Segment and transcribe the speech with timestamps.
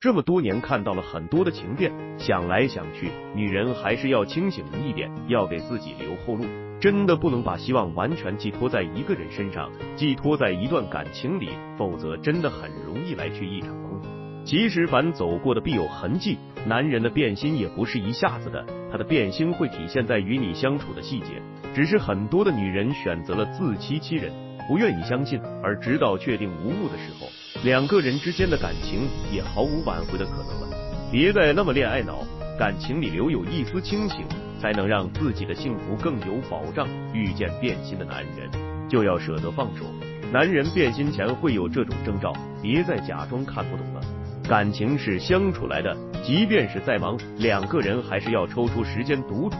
[0.00, 6.46] 这么多年看到了很多的情变，想来想去，女人还是要清醒一点，要给自己留后路。
[6.80, 14.00] 真的不能把希望完全寄托在一个人身上，寄托在一段感情里，否则真的很容易来去一场空。
[14.42, 21.42] 其实凡走过的必有痕迹，男人的变心也不是一下子的，他的变心会体现在与你相处的细节。
[21.74, 24.32] 只是很多的女人选择了自欺欺人，
[24.70, 27.26] 不愿意相信，而直到确定无误的时候，
[27.64, 30.68] 两个人之间的感情也毫无挽回的可能了。
[31.10, 32.24] 别再那么恋爱脑，
[32.56, 34.24] 感情里留有一丝清醒。
[34.60, 36.86] 才能让自己的幸福更有保障。
[37.14, 38.50] 遇见变心的男人，
[38.90, 39.86] 就要舍得放手。
[40.30, 42.30] 男人变心前会有这种征兆，
[42.60, 44.02] 别再假装看不懂了。
[44.46, 49.56] 感情是相处来的，即便是再忙，两个人还是要抽出时间独处，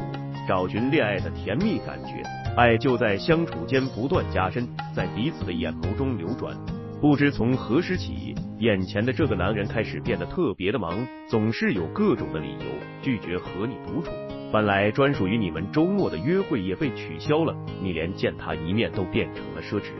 [0.48, 2.22] 找寻恋爱的甜蜜感觉。
[2.56, 6.56] 爱就在相处间不断加深，在彼此的眼眸中流转。
[7.00, 12.66] 不知从何时起，眼前的这个男人开始变得特别的忙，总是有各种的理由
[13.00, 14.10] 拒绝和你独处。
[14.52, 19.92] 本来专属于你们周末的约会也被取消了，你连见他一面都变成了奢侈。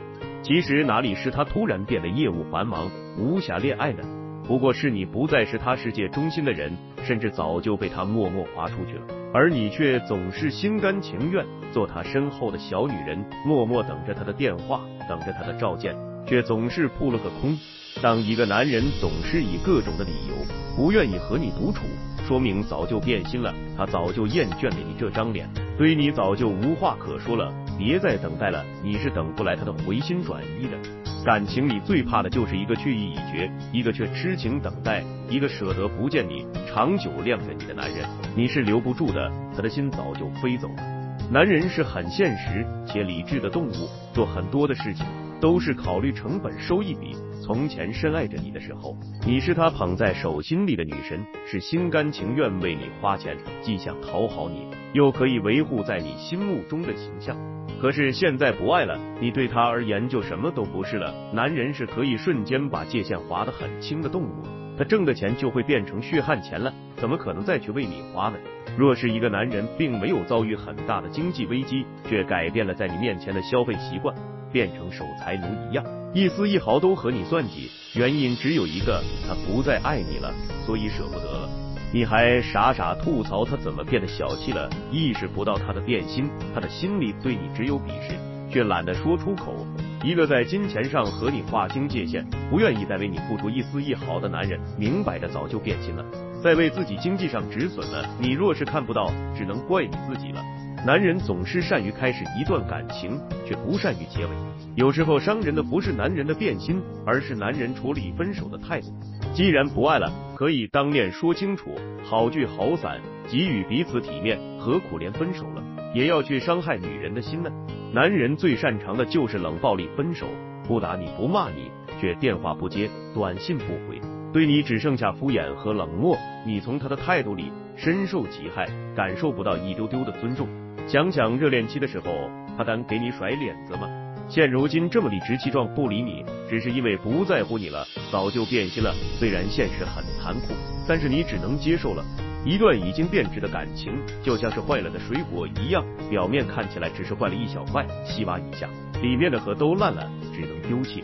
[0.43, 4.03] 其实哪里是他突然变得业务繁忙，无暇恋爱呢？
[4.43, 9.03] 不过是你不再是他世界中心的人，甚至早就被他默默划出去了，
[9.33, 15.95] 而你却总是心甘情愿做他身后的小女人，默默等着他的电话，等着他的召见，
[16.27, 17.57] 却总是扑了个空。
[18.01, 20.35] 当一个男人总是以各种的理由
[20.75, 21.81] 不愿意和你独处。
[22.25, 27.53] 说明早就变心了，他早就厌倦了你这张脸，对你早就无话可说了。
[27.77, 31.00] 别再等待了，你是等不来他的回心转意的。
[31.23, 40.83] 感情里最怕的就是一个去意已决，一个却痴情等待，一个舍得不见你，长久晾着你的男人，你是留不住的，他的心早就飞走了。
[41.31, 45.05] 男人是很现实且理智的动物，做很多的事情
[45.41, 47.13] 都是考虑成本收益比。
[47.43, 57.35] 从前深爱着你的时候，你是他捧在手心里的女神，是心甘情愿为你花钱，既想讨好你，又可以维护在你心目中的形象。
[57.81, 61.11] 可是现在不爱了，你对他而言就什么都不是了。
[61.33, 64.43] 男人是可以瞬间把界限划得很清的动物，
[64.77, 68.37] 他挣的钱就会变成血汗钱了，怎么可能再去为你花呢？
[68.77, 74.15] 若是一个男人并没有遭遇很大的经济危机，却改变了在你面前的消费习惯，
[74.51, 75.83] 变成守财奴一样。
[76.13, 80.33] 一丝一毫都和你算计，原因只有一个，他不再爱你了，
[80.65, 81.49] 所以舍不得了。
[81.93, 88.15] 你还傻傻吐槽他怎么变得小气了，意识不到他的变心，他的心里对你只有鄙视，
[88.49, 89.65] 却懒得说出口。
[90.03, 96.05] 一个在金钱上和你划清界限，不愿意再为你付出一丝一毫的男人，明摆着早就变心了，
[96.43, 98.05] 在为自己经济上止损了。
[98.19, 100.41] 你若是看不到，只能怪你自己了。
[100.83, 104.31] 男人总是善于开始一段感情，却不善于结尾。
[104.75, 108.87] 有时候伤人的不是男人的变心，而是男人处理分手的态度。
[109.31, 112.99] 既然不爱了，可以当面说清楚，好聚好散，
[113.29, 114.39] 给予彼此体面。
[114.59, 117.51] 何苦连分手了也要去伤害女人的心呢？
[117.93, 120.25] 男人最擅长的就是冷暴力分手，
[120.67, 121.69] 不打你不骂你，
[121.99, 124.01] 却电话不接，短信不回，
[124.33, 126.17] 对你只剩下敷衍和冷漠。
[126.43, 130.47] 你从他的态度里深受其害，感受不到一丢丢的尊重。
[130.87, 133.87] 想想热恋期的时候，他敢给你甩脸子吗？
[134.27, 138.93] 现如今这么理直气壮不理你，只是因为不在乎你了，早就变心了。
[139.19, 140.53] 虽然现实很残酷，
[140.87, 142.03] 但是你只能接受了。
[142.43, 143.93] 一段已经变质的感情，
[144.23, 148.67] 就像是坏了的水果一样，表面看起来只是坏了一小块，细挖一下，
[149.01, 151.03] 里面的核都烂了，只能丢弃。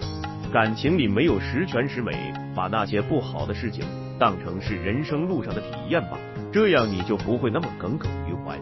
[0.51, 3.83] 感情里没有十全十美，把那些不好的事情
[4.17, 6.17] 当成是人生路上的体验吧，
[6.51, 8.57] 这样你就不会那么耿耿于怀。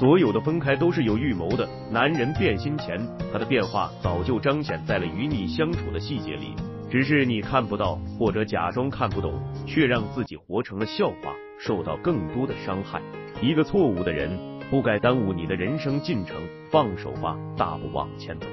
[0.00, 1.68] 所有的分开都是有预谋的。
[1.90, 2.98] 男人变心前，
[3.30, 6.54] 他的变化早就彰显在了与你相处的细节里，
[6.90, 13.02] 只是你看不到，或者假装看不懂，却让自己活成了笑话，受到更多的伤害。
[13.42, 14.30] 一个错误的人
[14.70, 16.34] 不该耽误你的人生进程，
[16.70, 18.46] 放手吧，大步往前走。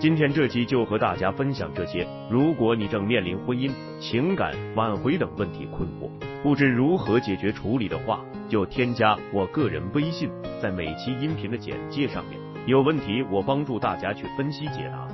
[0.00, 2.08] 今天这期就和大家分享这些。
[2.30, 6.08] 如果你正面临婚姻、情感挽回等问题困惑，
[6.44, 10.30] 不知如何解决处理的话，就添加我个人微信，
[10.60, 15.08] 在每期音频的简介上面，有问题我帮助大家去分析解答。